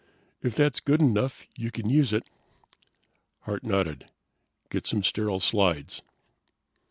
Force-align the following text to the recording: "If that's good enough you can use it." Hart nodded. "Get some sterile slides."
"If 0.41 0.55
that's 0.55 0.79
good 0.79 0.99
enough 0.99 1.45
you 1.55 1.69
can 1.69 1.87
use 1.87 2.11
it." 2.11 2.23
Hart 3.41 3.63
nodded. 3.63 4.09
"Get 4.71 4.87
some 4.87 5.03
sterile 5.03 5.39
slides." 5.39 6.01